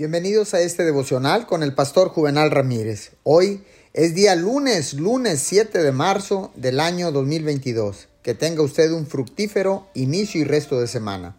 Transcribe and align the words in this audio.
Bienvenidos 0.00 0.54
a 0.54 0.62
este 0.62 0.82
devocional 0.82 1.46
con 1.46 1.62
el 1.62 1.74
pastor 1.74 2.08
Juvenal 2.08 2.50
Ramírez. 2.50 3.12
Hoy 3.22 3.66
es 3.92 4.14
día 4.14 4.34
lunes, 4.34 4.94
lunes 4.94 5.40
7 5.40 5.82
de 5.82 5.92
marzo 5.92 6.52
del 6.56 6.80
año 6.80 7.12
2022. 7.12 8.08
Que 8.22 8.32
tenga 8.32 8.62
usted 8.62 8.92
un 8.92 9.06
fructífero 9.06 9.88
inicio 9.92 10.40
y 10.40 10.44
resto 10.44 10.80
de 10.80 10.86
semana. 10.86 11.36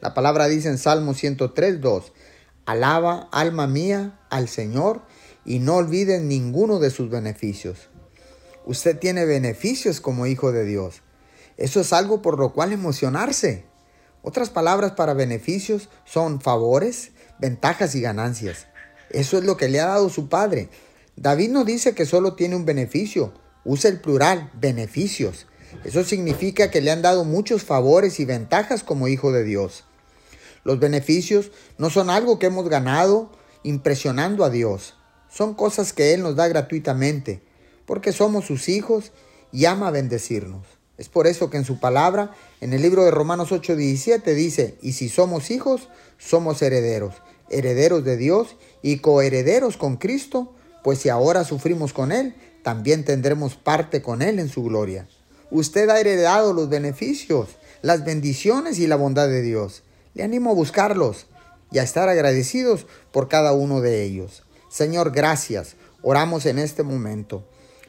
La 0.00 0.14
palabra 0.14 0.46
dice 0.46 0.68
en 0.68 0.78
Salmo 0.78 1.12
103, 1.14 1.80
2. 1.80 2.12
Alaba, 2.66 3.28
alma 3.32 3.66
mía, 3.66 4.20
al 4.30 4.48
Señor 4.48 5.02
y 5.44 5.58
no 5.58 5.74
olvides 5.74 6.22
ninguno 6.22 6.78
de 6.78 6.90
sus 6.90 7.10
beneficios. 7.10 7.88
Usted 8.64 8.96
tiene 8.96 9.24
beneficios 9.24 10.00
como 10.00 10.28
hijo 10.28 10.52
de 10.52 10.64
Dios. 10.64 11.02
Eso 11.56 11.80
es 11.80 11.92
algo 11.92 12.22
por 12.22 12.38
lo 12.38 12.52
cual 12.52 12.72
emocionarse. 12.72 13.64
Otras 14.22 14.50
palabras 14.50 14.92
para 14.92 15.14
beneficios 15.14 15.88
son 16.04 16.40
favores, 16.40 17.10
ventajas 17.38 17.94
y 17.94 18.00
ganancias. 18.00 18.66
Eso 19.10 19.38
es 19.38 19.44
lo 19.44 19.56
que 19.56 19.68
le 19.68 19.80
ha 19.80 19.86
dado 19.86 20.08
su 20.08 20.28
padre. 20.28 20.68
David 21.16 21.50
no 21.50 21.64
dice 21.64 21.94
que 21.94 22.06
solo 22.06 22.34
tiene 22.34 22.56
un 22.56 22.64
beneficio, 22.64 23.32
usa 23.64 23.90
el 23.90 24.00
plural, 24.00 24.50
beneficios. 24.54 25.46
Eso 25.84 26.04
significa 26.04 26.70
que 26.70 26.80
le 26.80 26.90
han 26.90 27.02
dado 27.02 27.24
muchos 27.24 27.62
favores 27.62 28.20
y 28.20 28.24
ventajas 28.24 28.82
como 28.82 29.08
hijo 29.08 29.32
de 29.32 29.44
Dios. 29.44 29.84
Los 30.64 30.78
beneficios 30.78 31.50
no 31.78 31.90
son 31.90 32.10
algo 32.10 32.38
que 32.38 32.46
hemos 32.46 32.68
ganado 32.68 33.30
impresionando 33.62 34.44
a 34.44 34.50
Dios. 34.50 34.94
Son 35.28 35.54
cosas 35.54 35.92
que 35.92 36.14
Él 36.14 36.22
nos 36.22 36.36
da 36.36 36.48
gratuitamente, 36.48 37.42
porque 37.86 38.12
somos 38.12 38.46
sus 38.46 38.68
hijos 38.68 39.12
y 39.52 39.66
ama 39.66 39.90
bendecirnos. 39.90 40.66
Es 40.96 41.08
por 41.08 41.26
eso 41.26 41.50
que 41.50 41.56
en 41.56 41.64
su 41.64 41.80
palabra, 41.80 42.34
en 42.60 42.72
el 42.72 42.82
libro 42.82 43.04
de 43.04 43.10
Romanos 43.10 43.50
8:17 43.50 44.34
dice, 44.34 44.78
y 44.80 44.92
si 44.92 45.08
somos 45.08 45.50
hijos, 45.50 45.88
somos 46.18 46.62
herederos, 46.62 47.14
herederos 47.50 48.04
de 48.04 48.16
Dios 48.16 48.56
y 48.82 48.98
coherederos 48.98 49.76
con 49.76 49.96
Cristo, 49.96 50.54
pues 50.84 51.00
si 51.00 51.08
ahora 51.08 51.44
sufrimos 51.44 51.92
con 51.92 52.12
Él, 52.12 52.36
también 52.62 53.04
tendremos 53.04 53.56
parte 53.56 54.02
con 54.02 54.22
Él 54.22 54.38
en 54.38 54.48
su 54.48 54.62
gloria. 54.62 55.08
Usted 55.50 55.88
ha 55.88 55.98
heredado 55.98 56.52
los 56.52 56.68
beneficios, 56.68 57.48
las 57.82 58.04
bendiciones 58.04 58.78
y 58.78 58.86
la 58.86 58.96
bondad 58.96 59.28
de 59.28 59.42
Dios. 59.42 59.82
Le 60.14 60.22
animo 60.22 60.50
a 60.50 60.54
buscarlos 60.54 61.26
y 61.72 61.78
a 61.78 61.82
estar 61.82 62.08
agradecidos 62.08 62.86
por 63.12 63.28
cada 63.28 63.52
uno 63.52 63.80
de 63.80 64.04
ellos. 64.04 64.44
Señor, 64.70 65.10
gracias. 65.10 65.74
Oramos 66.02 66.46
en 66.46 66.58
este 66.58 66.82
momento 66.82 67.44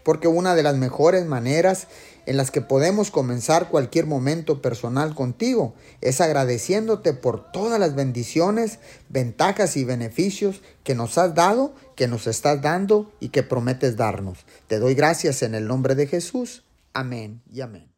porque 0.05 0.27
una 0.27 0.53
de 0.53 0.61
las 0.61 0.77
mejores 0.77 1.25
maneras 1.25 1.87
en 2.27 2.37
las 2.37 2.51
que 2.51 2.61
podemos 2.61 3.09
comenzar 3.09 3.69
cualquier 3.69 4.05
momento 4.05 4.61
personal 4.61 5.15
contigo 5.15 5.73
es 5.99 6.21
agradeciéndote 6.21 7.13
por 7.13 7.51
todas 7.51 7.79
las 7.79 7.95
bendiciones, 7.95 8.77
ventajas 9.09 9.75
y 9.77 9.83
beneficios 9.83 10.61
que 10.83 10.93
nos 10.93 11.17
has 11.17 11.33
dado, 11.33 11.73
que 11.95 12.07
nos 12.07 12.27
estás 12.27 12.61
dando 12.61 13.11
y 13.19 13.29
que 13.29 13.41
prometes 13.41 13.97
darnos. 13.97 14.45
Te 14.67 14.77
doy 14.77 14.93
gracias 14.93 15.41
en 15.41 15.55
el 15.55 15.67
nombre 15.67 15.95
de 15.95 16.05
Jesús. 16.05 16.63
Amén 16.93 17.41
y 17.51 17.61
amén. 17.61 17.94